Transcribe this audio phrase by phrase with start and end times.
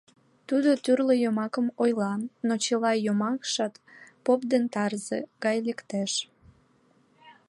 [0.47, 2.13] Тудо тӱрлӧ йомакым ойла,
[2.47, 3.73] но чыла йомакшат
[4.25, 6.11] «Поп ден тарзе» гай лектеш.